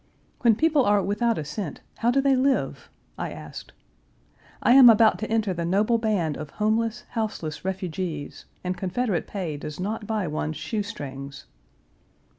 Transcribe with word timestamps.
"When 0.39 0.55
people 0.55 0.83
are 0.83 0.99
without 1.03 1.37
a 1.37 1.45
cent, 1.45 1.81
how 1.97 2.09
do 2.09 2.21
they 2.21 2.35
live?" 2.35 2.89
I 3.19 3.29
asked. 3.31 3.71
"I 4.63 4.71
am 4.71 4.89
about 4.89 5.19
to 5.19 5.29
enter 5.29 5.53
the 5.53 5.63
noble 5.63 5.99
band 5.99 6.37
of 6.37 6.49
homeless, 6.49 7.03
houseless 7.09 7.63
refugees, 7.63 8.45
and 8.63 8.75
Confederate 8.75 9.27
pay 9.27 9.57
does 9.57 9.79
not 9.79 10.07
buy 10.07 10.25
one's 10.27 10.57
shoe 10.57 10.81
strings." 10.81 11.45